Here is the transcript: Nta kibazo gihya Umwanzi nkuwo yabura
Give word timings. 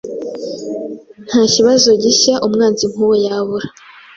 Nta 1.27 1.41
kibazo 1.53 1.89
gihya 2.03 2.35
Umwanzi 2.45 2.85
nkuwo 2.91 3.15
yabura 3.25 3.67